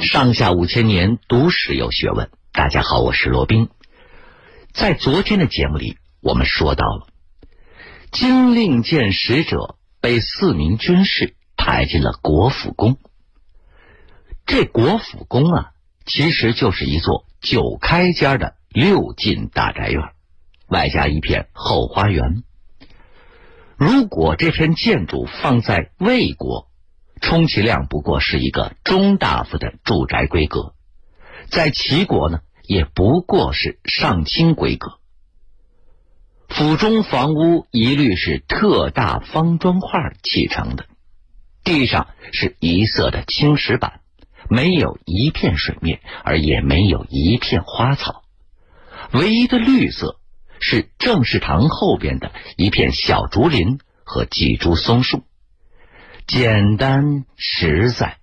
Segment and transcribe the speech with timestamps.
[0.00, 2.30] 上下五千年，读史有学问。
[2.52, 3.68] 大家好，我是罗宾。
[4.72, 7.06] 在昨天的节目里，我们说到了
[8.10, 12.96] 金令箭使者被四名军士抬进了国府宫。
[14.46, 15.70] 这国府宫啊，
[16.06, 20.02] 其实就是一座九开间的六进大宅院，
[20.66, 22.42] 外加一片后花园。
[23.76, 26.69] 如果这片建筑放在魏国，
[27.20, 30.74] 充其量不过是一个中大夫的住宅规格，
[31.48, 34.98] 在齐国呢，也不过是上卿规格。
[36.48, 40.86] 府中房屋一律是特大方砖块砌成的，
[41.62, 44.00] 地上是一色的青石板，
[44.48, 48.24] 没有一片水面，而也没有一片花草，
[49.12, 50.18] 唯一的绿色
[50.58, 55.22] 是正事堂后边的一片小竹林和几株松树。
[56.32, 58.18] 简单实在，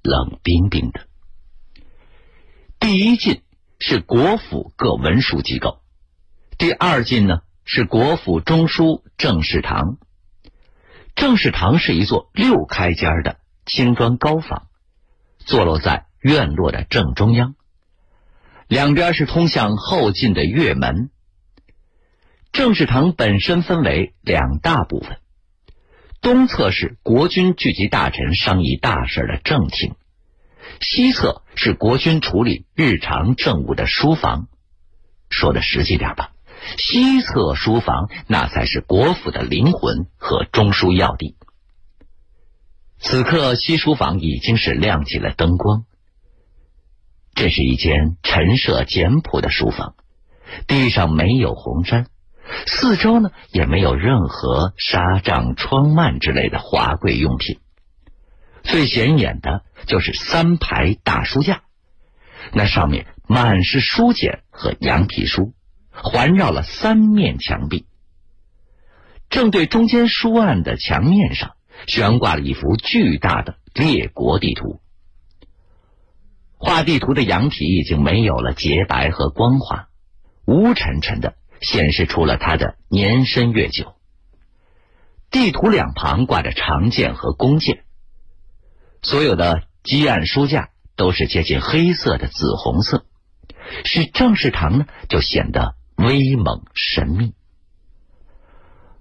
[0.00, 1.08] 冷冰冰的。
[2.78, 3.42] 第一进
[3.80, 5.80] 是国府各文书机构，
[6.56, 9.98] 第二进呢是国府中书政事堂。
[11.16, 14.68] 政事堂是一座六开间的青砖高房，
[15.38, 17.56] 坐落在院落的正中央，
[18.68, 21.10] 两边是通向后进的月门。
[22.52, 25.18] 政事堂本身分为两大部分。
[26.26, 29.94] 东侧是国军聚集大臣商议大事的正厅，
[30.80, 34.48] 西侧是国军处理日常政务的书房。
[35.30, 36.32] 说的实际点吧，
[36.78, 41.36] 西侧书房那才是国府的灵魂和中枢要地。
[42.98, 45.84] 此刻西书房已经是亮起了灯光。
[47.36, 49.94] 这是一间陈设简朴的书房，
[50.66, 52.06] 地上没有红毡。
[52.66, 57.58] 四周呢也没有任何纱帐、窗幔之类的华贵用品，
[58.62, 61.62] 最显眼的就是三排大书架，
[62.52, 65.54] 那上面满是书简和羊皮书，
[65.90, 67.86] 环绕了三面墙壁。
[69.28, 71.56] 正对中间书案的墙面上
[71.88, 74.80] 悬挂了一幅巨大的列国地图，
[76.58, 79.88] 画地图的羊皮已经没有了洁白和光滑，
[80.46, 81.34] 乌沉沉的。
[81.60, 83.94] 显示出了他的年深月久。
[85.30, 87.84] 地图两旁挂着长剑和弓箭，
[89.02, 93.04] 所有的基案书架都是接近黑色的紫红色，
[93.84, 97.34] 使正事堂呢就显得威猛神秘。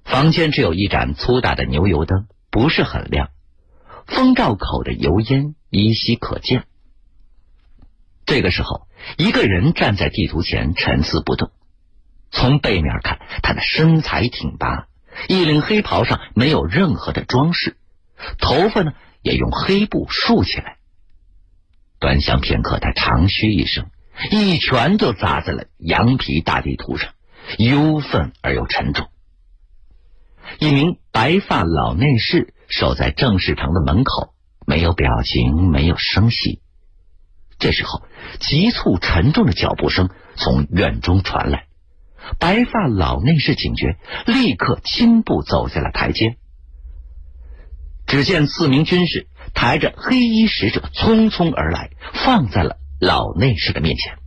[0.04, 3.30] 房间只有一盏粗大的牛油灯，不是很亮，
[4.06, 6.66] 风罩口的油烟依稀可见。
[8.26, 8.88] 这个时候，
[9.18, 11.52] 一个人站在地图前，沉思不动。
[12.36, 14.88] 从背面看，他的身材挺拔，
[15.30, 17.78] 一领黑袍上没有任何的装饰，
[18.38, 18.92] 头发呢
[19.22, 20.76] 也用黑布束起来。
[21.98, 23.90] 端详片刻，他长吁一声，
[24.32, 27.14] 一拳就砸在了羊皮大地图上，
[27.58, 29.08] 忧愤而又沉重。
[30.60, 34.34] 一名白发老内侍守在正事堂的门口，
[34.68, 36.62] 没有表情，没有声息。
[37.58, 38.04] 这时候，
[38.42, 41.68] 急促沉重的脚步声从院中传来。
[42.40, 46.38] 白发老内侍警觉，立刻轻步走下了台阶。
[48.08, 54.18] 只见四名军士抬着黑衣使者匆匆而来，放在了老内侍的面前。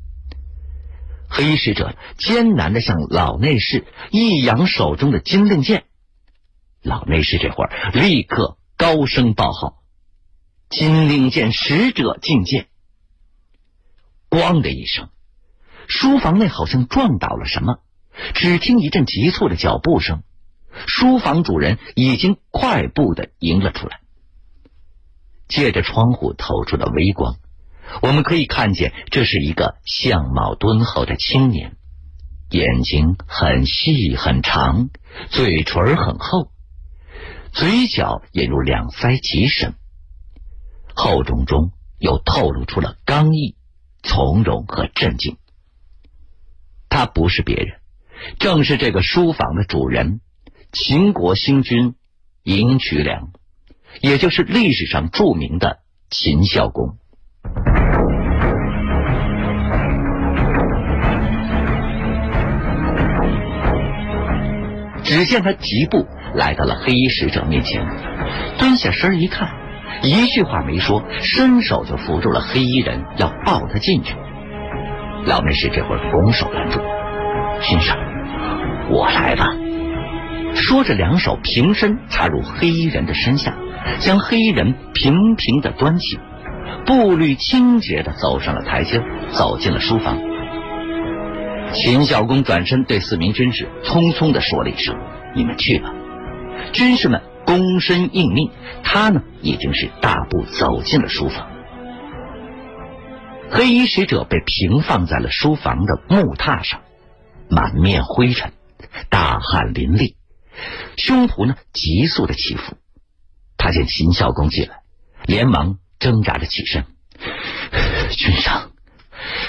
[1.30, 5.84] 黑衣使者艰难的向老内侍一扬手中的金令箭，
[6.82, 9.82] 老内侍这会儿立刻高声报号
[10.70, 12.66] ：“金令箭使者觐见。”
[14.30, 15.10] 咣的一声，
[15.86, 17.78] 书房内好像撞倒了什么。
[18.34, 20.22] 只听一阵急促的脚步声，
[20.86, 24.00] 书房主人已经快步的迎了出来。
[25.48, 27.36] 借着窗户透出的微光，
[28.02, 31.76] 我们可以看见这是一个相貌敦厚的青年，
[32.50, 34.90] 眼睛很细很长，
[35.30, 36.50] 嘴唇很厚，
[37.52, 39.74] 嘴角引入两腮极深，
[40.94, 43.56] 厚重中又透露出了刚毅、
[44.02, 45.38] 从容和镇静。
[46.90, 47.77] 他不是别人。
[48.38, 50.20] 正是这个书房的主人，
[50.72, 51.94] 秦国新君
[52.42, 53.30] 赢渠梁，
[54.00, 55.78] 也就是历史上著名的
[56.10, 56.96] 秦孝公。
[65.04, 67.86] 只见他疾步来到了黑衣使者面前，
[68.58, 69.48] 蹲下身一看，
[70.02, 74.14] 一句话没说，伸手就扶住了黑衣人，要抱他进去。
[75.24, 76.80] 老内侍这会儿拱手拦住，
[77.62, 78.07] 先生。
[78.90, 79.54] 我来吧，
[80.54, 83.54] 说着，两手平身插入黑衣人的身下，
[83.98, 86.18] 将黑衣人平平的端起，
[86.86, 89.00] 步履清洁的走上了台阶，
[89.30, 90.18] 走进了书房。
[91.72, 94.96] 秦孝公转身对四名军士匆匆的说了一声
[95.36, 95.92] ：“你们去吧。”
[96.72, 98.50] 军士们躬身应命，
[98.82, 101.46] 他呢已经是大步走进了书房。
[103.50, 106.80] 黑衣使者被平放在了书房的木榻上，
[107.50, 108.52] 满面灰尘，
[109.10, 110.16] 大汗淋漓，
[110.96, 112.76] 胸脯呢急速的起伏。
[113.56, 114.82] 他见秦孝公进来，
[115.24, 116.86] 连忙挣扎着起身
[118.12, 118.72] ：“君上，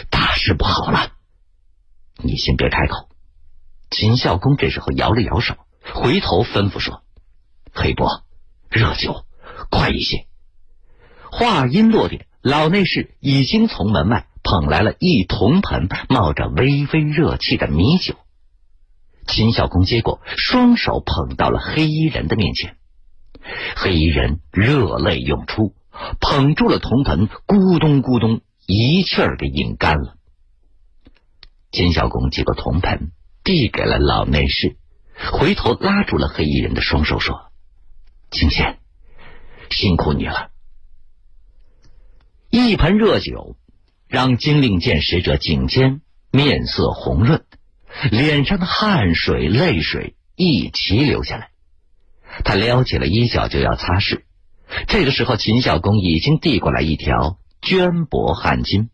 [0.09, 1.12] 大事不好了！”
[2.21, 3.09] 你先别开口。
[3.89, 5.56] 秦孝公这时候摇了摇手，
[5.94, 7.03] 回头吩咐说
[7.74, 8.24] ：“黑伯，
[8.69, 9.25] 热酒，
[9.69, 10.25] 快一些。”
[11.31, 18.15] 话音落点，老内侍已经从门外捧来了一铜盆冒着微微热气的米酒。
[19.30, 22.78] 秦孝公接过，双手捧到了黑衣人的面前。
[23.76, 25.76] 黑衣人热泪涌出，
[26.20, 30.16] 捧住了铜盆，咕咚咕咚一气儿给饮干了。
[31.72, 33.12] 秦孝公接过铜盆，
[33.44, 34.78] 递给了老内侍，
[35.32, 37.52] 回头拉住了黑衣人的双手，说
[38.32, 38.80] ：“景贤，
[39.70, 40.50] 辛苦你了。”
[42.50, 43.56] 一盆热酒
[44.08, 46.02] 让金令见使者颈肩
[46.32, 47.46] 面色红润，
[48.12, 51.50] 脸上的汗水泪水一齐流下来。
[52.44, 54.22] 他撩起了衣角就要擦拭，
[54.88, 58.90] 这个时候秦孝公已经递过来一条绢帛汗巾，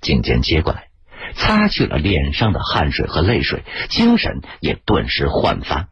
[0.00, 0.88] 景监接过来。
[1.36, 5.88] 擦去了脸上的汗水和泪水，精神也顿时焕发。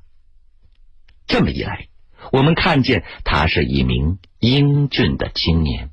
[1.26, 1.88] 这么一来，
[2.30, 5.90] 我们看见他是一名英俊的青年。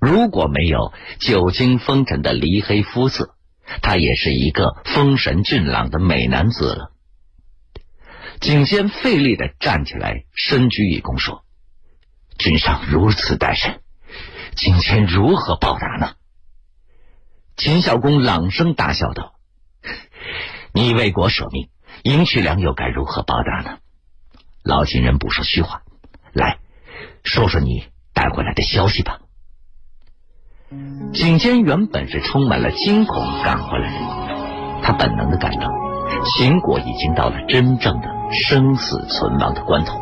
[0.00, 3.33] 如果没有久经风尘的离黑肤色，
[3.82, 6.92] 他也是一个风神俊朗的美男子了。
[8.40, 11.44] 景监费力的站起来，深鞠一躬说
[12.38, 13.80] ：“君上如此待人，
[14.54, 16.14] 景监如何报答呢？”
[17.56, 19.34] 秦孝公朗声大笑道
[20.74, 21.68] ：“你为国舍命，
[22.02, 23.78] 赢渠梁又该如何报答呢？”
[24.62, 25.82] 老秦人不说虚话，
[26.32, 26.58] 来
[27.22, 29.20] 说说你带回来的消息吧。
[31.12, 33.98] 景监原本是充满了惊恐赶回来的，
[34.82, 35.68] 他本能的感到
[36.24, 39.98] 秦国已经到了真正的生死存亡的关头。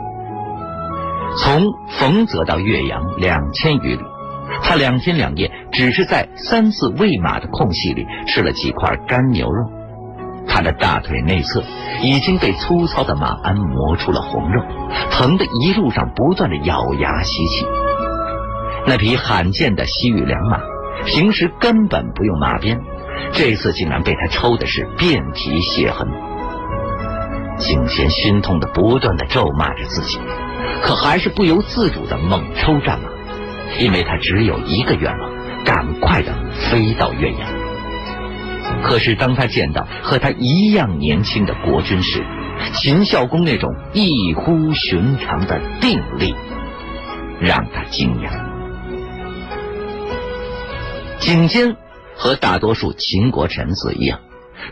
[1.38, 4.02] 从冯泽到岳阳两千余里。
[4.62, 9.70] 他两天两夜只是在三次喂马的空隙里吃了几块干牛肉，
[10.46, 11.62] 他的大腿内侧
[12.02, 14.62] 已经被粗糙的马鞍磨出了红肉，
[15.10, 17.66] 疼得一路上不断的咬牙吸气。
[18.86, 20.60] 那匹罕见的西域良马，
[21.06, 22.80] 平时根本不用马鞭，
[23.32, 26.08] 这次竟然被他抽的是遍体血痕。
[27.58, 30.18] 景贤心痛的不断的咒骂着自己，
[30.82, 33.08] 可还是不由自主的猛抽战马。
[33.78, 35.30] 因为他只有一个愿望，
[35.64, 37.48] 赶快的飞到岳阳。
[38.82, 42.22] 可是当他见到和他一样年轻的国君时，
[42.74, 46.34] 秦孝公那种异乎寻常的定力，
[47.40, 48.51] 让他惊讶。
[51.22, 51.76] 景监
[52.16, 54.22] 和大多数秦国臣子一样，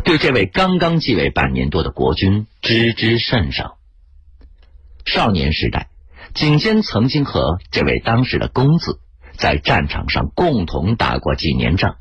[0.02, 3.79] 对这位刚刚继位半年多的国君知之甚少。
[5.06, 5.88] 少年时代。
[6.32, 9.00] 景监曾经和这位当时的公子
[9.37, 11.97] 在战场上共同打过几年仗，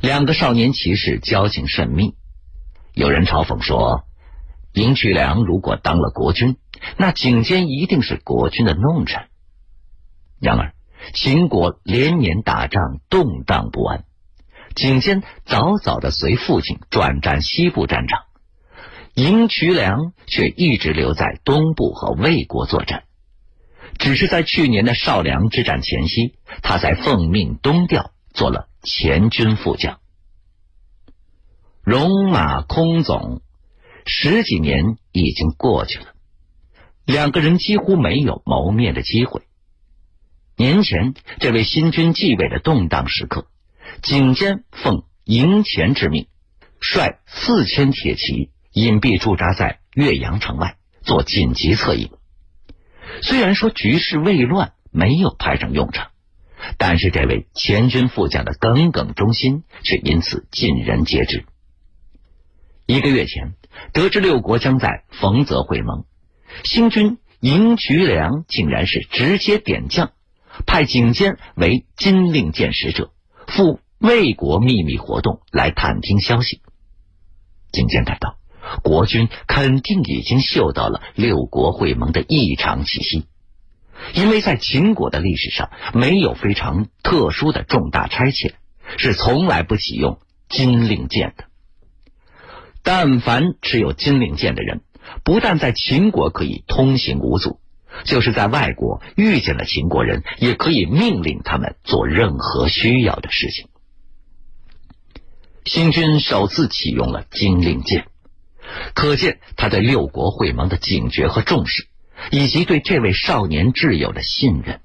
[0.00, 2.14] 两个少年骑士交情甚密。
[2.94, 4.04] 有人嘲讽说，
[4.72, 6.56] 赢渠梁如果当了国君，
[6.96, 9.26] 那景监一定是国君的弄臣。
[10.40, 10.72] 然而，
[11.14, 14.04] 秦国连年打仗，动荡不安，
[14.74, 18.22] 景监早早的随父亲转战西部战场，
[19.14, 23.04] 赢渠梁却一直留在东部和魏国作战。
[23.98, 29.98] 只是在去年的少梁之战前夕，他才奉命东调，做了前军副将。
[31.82, 33.40] 戎马空总，
[34.04, 36.06] 十几年已经过去了，
[37.06, 39.42] 两个人几乎没有谋面的机会。
[40.58, 43.46] 年前这位新君继位的动荡时刻，
[44.02, 46.26] 景监奉营前之命，
[46.80, 52.10] 率四千铁骑隐蔽驻扎在岳阳城外，做紧急策应。
[53.22, 56.10] 虽然说局势未乱，没有派上用场，
[56.76, 61.44] 但是这位前军副将的耿耿忠心却因此尽人皆知。
[62.84, 63.54] 一个月前，
[63.92, 66.04] 得知六国将在冯泽会盟，
[66.64, 70.10] 新军赢渠梁竟然是直接点将，
[70.68, 73.10] 派景监为金令箭使者，
[73.46, 76.60] 赴魏国秘密活动来探听消息。
[77.72, 78.36] 景监感到。
[78.82, 83.24] 国君肯定已经嗅到了六国会盟的异常气息，
[84.12, 88.52] 因为在秦国的历史上，没有非常特殊的重大差遣，
[88.98, 90.20] 是从来不启用
[90.50, 91.44] 金令箭的。
[92.82, 94.82] 但凡持有金令箭的人，
[95.24, 97.60] 不但在秦国可以通行无阻，
[98.04, 103.68] 就是在外国遇见了秦国人，也可以命令他们做任何需要的事情。
[105.64, 108.06] 新君首次启用了金令箭，
[108.94, 111.88] 可见他对六国会盟的警觉和重视，
[112.30, 114.80] 以及对这位少年挚友的信任。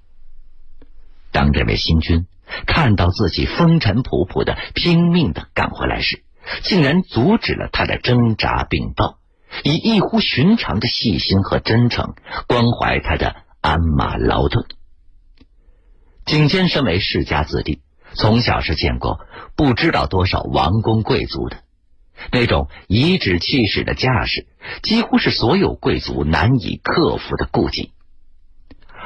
[1.32, 2.28] 当这位新君
[2.68, 6.24] 看到自己风尘仆仆的拼命的赶回来时，
[6.64, 9.18] 竟然阻止了他的挣扎禀报，
[9.64, 12.16] 以异乎寻常的细心和真诚
[12.48, 14.66] 关怀他的鞍马劳顿。
[16.26, 17.82] 景监身为世家子弟，
[18.16, 19.20] 从小是见过
[19.56, 21.58] 不知道多少王公贵族的，
[22.32, 24.48] 那种颐指气使的架势，
[24.82, 27.92] 几乎是所有贵族难以克服的顾忌。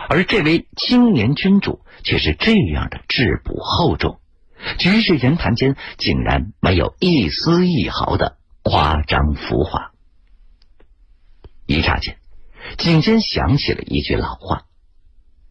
[0.10, 4.20] 而这位青年君主却是这样的质朴厚重。
[4.80, 9.92] 举止言谈间，竟然没有一丝一毫的夸张浮华。
[11.68, 12.16] 一刹间，
[12.78, 14.62] 颈间想起了一句老话：“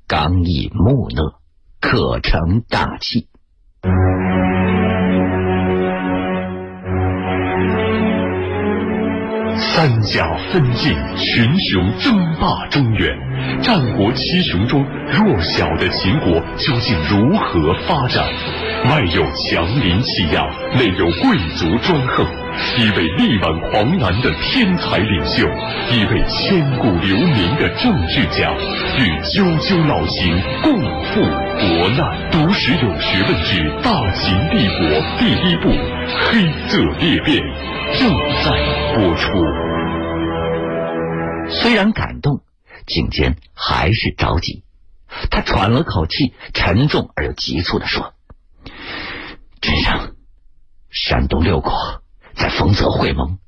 [0.08, 1.40] 刚毅木讷，
[1.78, 3.28] 可成大器。”
[9.58, 13.62] 三甲分晋，群雄争霸中原。
[13.62, 18.26] 战国七雄中，弱小的秦国究竟如何发展？
[18.88, 20.46] 外有强邻欺压，
[20.78, 22.45] 内有贵族专横。
[22.78, 25.46] 一位力挽狂澜的天才领袖，
[25.90, 28.50] 一位千古留名的政治家，
[28.98, 32.30] 与赳赳老秦共赴国难。
[32.30, 34.86] 读史有学问之《大秦帝国》
[35.18, 35.68] 第一部
[36.26, 37.38] 《黑色裂变》
[37.98, 38.10] 正
[38.44, 38.46] 在
[38.94, 39.30] 播出。
[41.48, 42.40] 虽然感动，
[42.86, 44.64] 颈间还是着急。
[45.30, 48.12] 他喘了口气，沉重而又急促的说。
[49.60, 50.10] 君上，
[50.90, 51.72] 山东六国
[52.36, 53.38] 在丰泽会盟，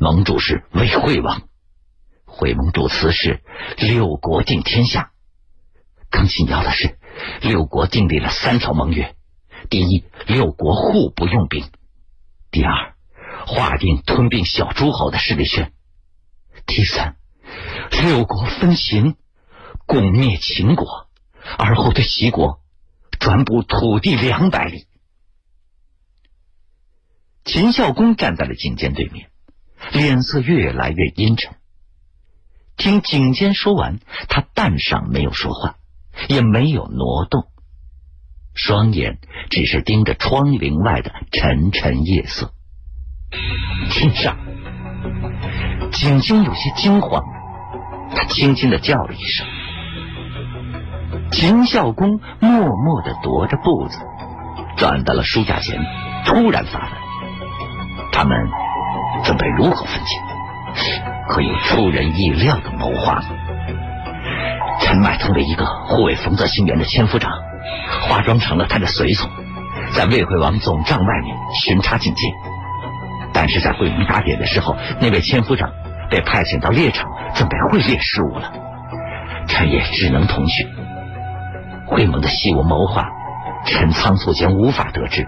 [0.00, 1.42] 盟主是魏惠王。
[2.26, 3.44] 会盟主词是
[3.78, 5.12] 六国定天下。
[6.10, 6.98] 更紧要的是，
[7.40, 9.14] 六国订立了三条盟约：
[9.70, 11.68] 第一，六国互不用兵；
[12.50, 12.94] 第二，
[13.46, 15.68] 划定吞并小诸侯的势力圈；
[16.66, 17.16] 第三，
[18.02, 19.14] 六国分秦，
[19.86, 21.06] 共灭秦国，
[21.56, 22.58] 而后对齐国
[23.20, 24.86] 转补土地两百里。
[27.44, 29.28] 秦孝公站在了景监对面，
[29.92, 31.54] 脸色越来越阴沉。
[32.76, 33.98] 听景监说完，
[34.28, 35.76] 他半晌没有说话，
[36.28, 37.44] 也没有挪动，
[38.54, 39.18] 双眼
[39.50, 42.52] 只是盯着窗棂外的沉沉夜色。
[43.90, 44.38] 天上，
[45.92, 47.22] 景监有些惊慌，
[48.16, 49.46] 他轻轻的叫了一声。
[51.30, 53.98] 秦孝公默默的踱着步子，
[54.78, 55.78] 转到了书架前，
[56.24, 57.03] 突然发问。
[58.12, 58.36] 他们
[59.24, 60.22] 准备如何分钱？
[61.28, 63.22] 可有出人意料的谋划？
[64.80, 67.30] 陈麦通的一个护卫冯泽新元的千夫长，
[68.08, 69.30] 化妆成了他的随从，
[69.94, 72.22] 在魏惠王总帐外面巡查警戒。
[73.32, 75.70] 但是在会盟打点的时候，那位千夫长
[76.10, 78.52] 被派遣到猎场准备会猎失误了，
[79.48, 80.68] 陈也只能同去。
[81.86, 83.06] 会盟的细无谋划，
[83.64, 85.26] 陈仓促间无法得知。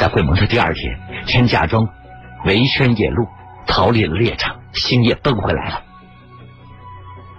[0.00, 0.98] 在会盟的第二天。
[1.26, 1.86] 陈假装
[2.46, 3.28] 围圈野路，
[3.66, 5.84] 逃离了猎场，星夜奔回来了。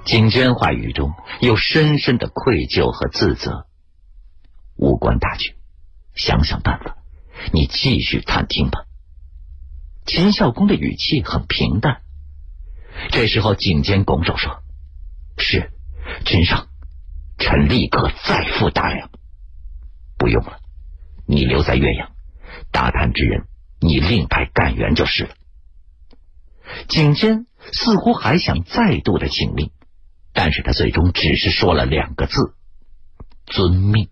[0.05, 3.65] 景娟话语中有深深的愧疚和自责。
[4.75, 5.55] 无关大局，
[6.13, 6.97] 想想办法，
[7.51, 8.85] 你继续探听吧。
[10.05, 12.01] 秦孝公的语气很平淡。
[13.09, 14.61] 这时候，景监拱手说
[15.39, 15.71] ：“是，
[16.25, 16.67] 君上，
[17.39, 19.09] 臣立刻再付大粮。
[20.19, 20.59] 不用了，
[21.25, 22.11] 你留在岳阳，
[22.71, 23.47] 大谈之人。”
[23.83, 25.33] 你另派干员就是了。
[26.87, 29.71] 景监似乎还想再度的请命，
[30.33, 32.53] 但是他最终只是说了两个字
[33.47, 34.09] ：“遵命。”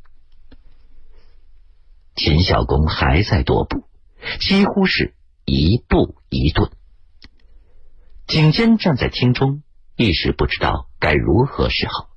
[2.18, 3.88] 秦孝公还在踱步，
[4.40, 5.14] 几乎是
[5.46, 6.72] 一步一顿。
[8.26, 9.62] 景监站在厅中，
[9.96, 12.10] 一时不知道该如何是好。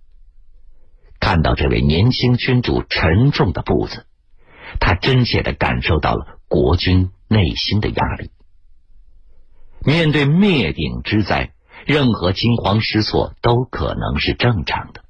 [1.20, 4.06] 看到这位年轻君主沉重的步子，
[4.80, 7.10] 他真切的感受到了国君。
[7.32, 8.30] 内心的压力，
[9.82, 11.52] 面对灭顶之灾，
[11.86, 15.02] 任何惊慌失措都可能是正常的。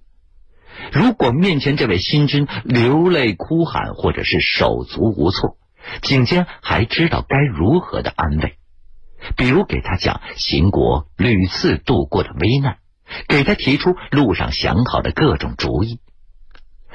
[0.93, 5.57] 如果面前这位新君流泪哭喊，或者是手足无措，
[6.01, 8.57] 景监还知道该如何的安慰，
[9.37, 12.79] 比如给他讲秦国屡次度过的危难，
[13.27, 15.99] 给他提出路上想好的各种主意。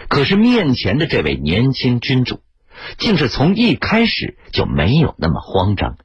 [0.07, 2.39] 可是面前的这位年轻君主，
[2.97, 5.97] 竟是从一开始就没有那么慌张。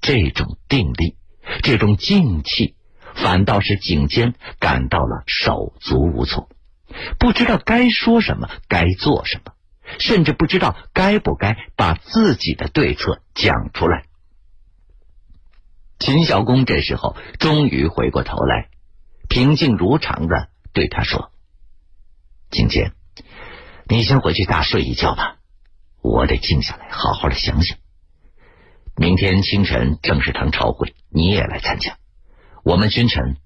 [0.00, 1.16] 这种定力，
[1.62, 2.74] 这种静气，
[3.14, 6.50] 反倒是景监感到了手足无措，
[7.18, 9.54] 不知道该说什么，该做什么，
[9.98, 14.04] 甚至不知道该不该把自己的对策讲出来。
[15.98, 18.68] 秦孝公这时候终于回过头来，
[19.30, 21.30] 平静如常的对他说
[22.50, 22.92] ：“景监，
[23.88, 25.36] 你先回去大睡一觉吧，
[26.04, 27.78] 我得静下来，好好的想想。
[28.94, 31.96] 明天清晨正式堂朝会，你也来参加，
[32.62, 33.38] 我们君臣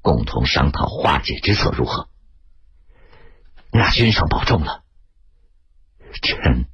[0.00, 2.08] 共同商讨化解之策，如何？”
[3.72, 4.84] 那君上保重了，
[6.22, 6.66] 臣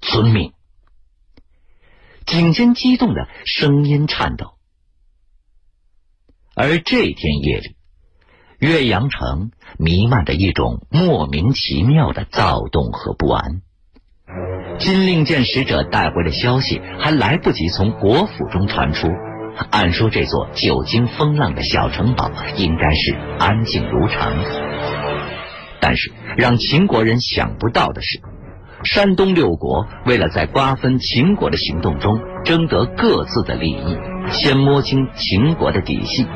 [0.00, 0.52] 遵命。
[2.26, 4.54] 景监激动的声音颤抖。
[6.56, 7.76] 而这天夜里，
[8.58, 13.62] 岳阳城弥漫着一种莫名其妙的躁动和不安。
[14.80, 19.08] 金令箭使者带回的消息还来不及从国府中传出，
[19.70, 24.32] 按说这座久经风浪的小城堡应该是安静如常。
[25.82, 28.22] 但是让秦国人想不到的是，
[28.82, 33.98] 山东六国为了在瓜分秦国的行动中争得各自的利益。
[34.30, 36.26] 先摸清秦国的底细，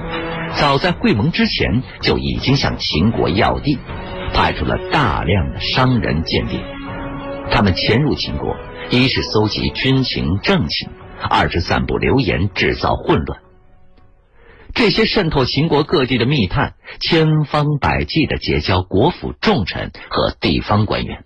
[0.56, 3.78] 早在会盟之前就已经向秦国要地，
[4.34, 6.60] 派出了大量的商人间谍。
[7.50, 8.56] 他们潜入秦国，
[8.90, 10.88] 一是搜集军情政情，
[11.30, 13.40] 二是散布流言，制造混乱。
[14.74, 21.24] 这些渗透秦国各地的密探，千方百计的结交国府重臣和地方官员，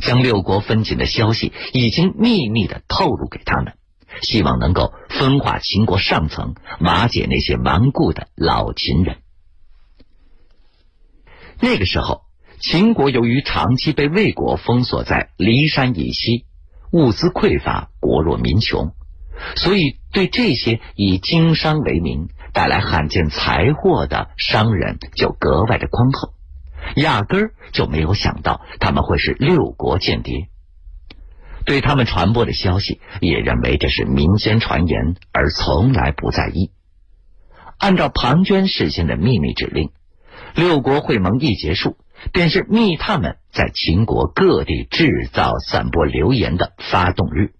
[0.00, 3.74] 将六国分晋的消息已经秘密的透露给他们。
[4.20, 9.18] 希望能够分化秦国上层，瓦解那些顽固的老秦人。
[11.60, 12.22] 那个时候，
[12.62, 16.46] 秦国由于长期被魏国封锁在骊山以西，
[16.92, 18.94] 物资匮乏，国弱民穷，
[19.56, 26.34] 所以对这些以经商为名、带来罕见财货的商人就格外的宽厚，
[26.94, 30.46] 压根儿就没有想到他们会是六国间谍。
[31.64, 36.70] 对他们传播的消息，也认为这是民间传言，而从来不在意。
[37.76, 39.90] 按照庞涓事先的秘密指令，
[40.54, 41.96] 六国会盟一结束，
[42.32, 47.54] 便是密探们在秦国各地制造、散播流言的发动日。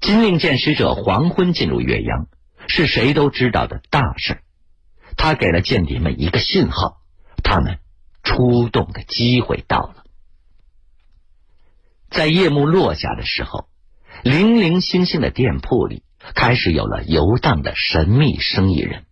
[0.00, 2.26] 金令箭使者黄昏进入岳阳，
[2.68, 4.42] 是谁都知道的大事。
[5.16, 6.98] 他给了间谍们一个信号，
[7.42, 7.80] 他们
[8.22, 10.04] 出动的机会到了。
[12.10, 13.68] 在夜幕落下的时候，
[14.22, 16.04] 零零星星的店铺里
[16.36, 19.04] 开始有了游荡的神秘生意人。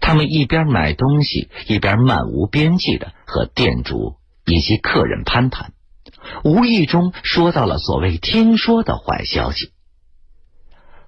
[0.00, 5.72] 他们一边买东西，一边漫无边际的和店主以及客人攀谈，
[6.42, 9.72] 无意中说到了所谓听说的坏消息。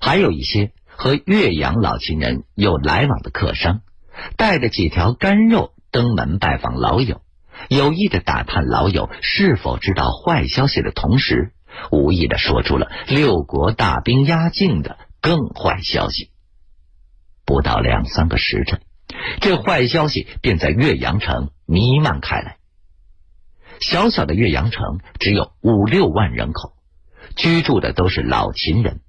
[0.01, 3.81] 还有一些和岳阳老情人有来往的客商，
[4.37, 7.23] 带着几条干肉登门拜访老友。
[7.69, 11.53] 有意的打探老友是否知道坏消息的同时，
[11.93, 16.32] 无意的说出了六国大兵压境的更坏消息。
[17.53, 18.81] 不到两三个时辰，
[19.43, 22.57] 这坏消息便在岳阳城弥漫开来。
[23.79, 26.73] 小小的岳阳城只有五六万人口，
[27.37, 29.03] 居住的都是老秦人，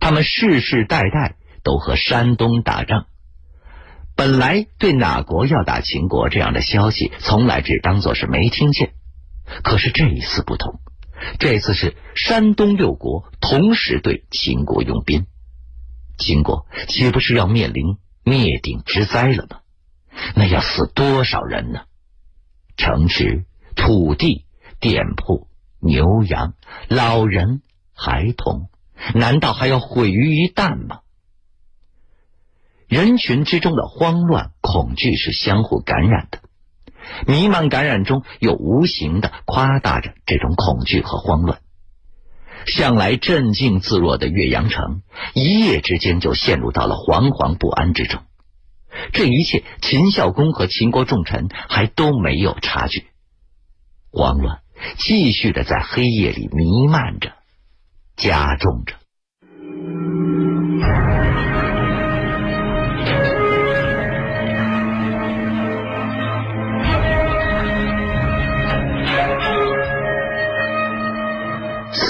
[0.00, 3.06] 他们世世代代都和山东打仗。
[4.16, 8.94] 本来对哪国要打秦国这样的消息，从来只当做是没听见。
[9.62, 10.80] 可是这一次不同，
[11.38, 15.26] 这次是山东六国同时对秦国用兵，
[16.20, 19.60] 秦国岂不是要面临灭顶之灾了吗？
[20.36, 21.80] 那要死多少人呢？
[22.76, 24.44] 城池、土地、
[24.78, 25.48] 店铺、
[25.80, 26.54] 牛羊、
[26.88, 27.62] 老人、
[27.94, 28.68] 孩童，
[29.14, 31.00] 难道还要毁于一旦吗？
[32.86, 36.40] 人群之中的慌乱、恐惧是相互感染的，
[37.26, 41.60] 弥漫感染中又无形的夸大着这种恐惧和慌乱。
[42.66, 45.02] 向来镇静自若的岳阳城，
[45.34, 48.22] 一夜之间就陷入到了惶惶不安之中。
[49.12, 53.04] 这一切，秦孝公和秦国重臣还都没有察觉，
[54.10, 54.60] 慌乱
[54.98, 57.32] 继续的在黑夜里弥漫着，
[58.16, 58.96] 加重着。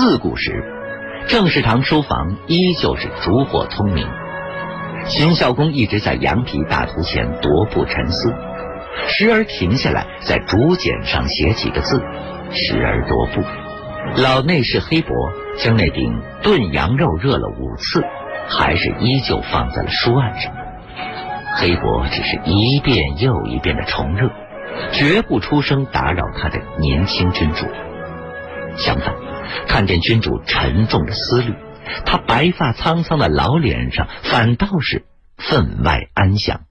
[0.00, 0.64] 自古时，
[1.28, 4.08] 正式堂书房依旧是烛火通明。
[5.04, 8.32] 秦孝公一直在羊皮大图前踱步沉思，
[9.08, 11.98] 时而停下来在竹简上写几个字，
[12.50, 13.42] 时而踱步。
[14.22, 15.14] 老内侍黑伯
[15.58, 18.02] 将那顶炖羊肉热了五次，
[18.48, 20.50] 还是依旧放在了书案上。
[21.58, 24.30] 黑伯只是一遍又一遍的重热，
[24.92, 27.66] 绝不出声打扰他的年轻君主。
[28.78, 29.14] 相反，
[29.68, 31.54] 看见君主沉重的思虑，
[32.06, 36.66] 他白发苍苍的老脸上反倒是分外安详。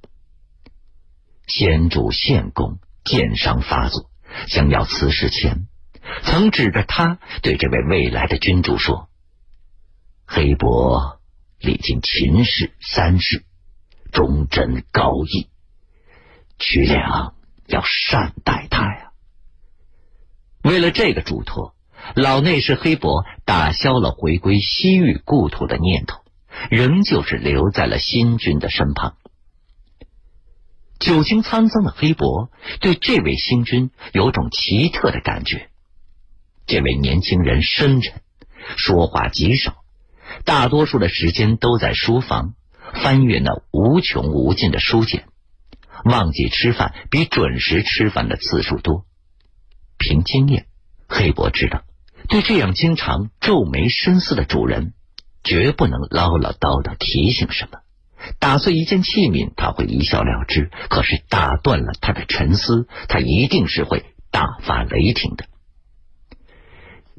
[1.47, 4.09] 先主献公剑伤发作，
[4.47, 5.67] 将要辞世前。
[6.23, 9.09] 曾指着他对这位未来的君主说
[10.25, 11.19] ：“黑伯
[11.59, 13.43] 历经秦氏、三世，
[14.11, 15.49] 忠贞高义，
[16.57, 17.35] 曲良
[17.67, 19.11] 要善待他呀。”
[20.63, 21.75] 为了这个嘱托，
[22.15, 26.21] 老内侍黑伯打消了回归西域故土的念头，
[26.69, 29.15] 仍旧是留在了新君的身旁。
[30.99, 35.69] 久经沧桑的黑伯对这位新君有种奇特的感觉。
[36.65, 38.21] 这位年轻人深沉，
[38.75, 39.77] 说话极少，
[40.43, 42.53] 大多数的时间都在书房
[43.01, 45.27] 翻阅那无穷无尽的书简，
[46.03, 49.05] 忘记吃饭比准时吃饭的次数多。
[49.97, 50.67] 凭经验，
[51.07, 51.83] 黑伯知道，
[52.29, 54.93] 对这样经常皱眉深思的主人，
[55.43, 57.79] 绝不能唠唠叨叨提醒什么。
[58.37, 65.45] 打碎一件器皿，他会一笑了之；可是打断了他的沉思，他一定是会大发雷霆的。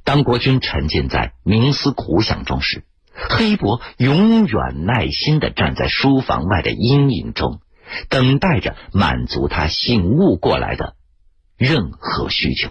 [0.05, 7.61] 当国君沉浸在冥思苦想中时，黑伯永远耐心的站在书房外的阴影中，
[8.09, 10.95] 等待着满足他醒悟过来的
[11.57, 12.71] 任何需求。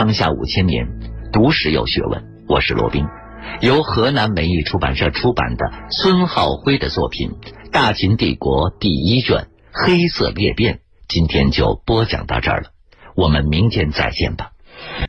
[0.00, 0.88] 上下五千年，
[1.30, 2.24] 读史有学问。
[2.48, 3.04] 我是罗宾。
[3.60, 7.32] 由河南文艺出版社出版的孙浩辉的作品
[7.70, 9.36] 《大秦帝国》第一卷
[9.70, 12.70] 《黑色裂变》，今天就播讲到这儿了。
[13.14, 14.52] 我们明天再见吧。